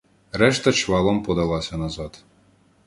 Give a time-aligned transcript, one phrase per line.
[0.41, 2.23] Решта чвалом подалася назад.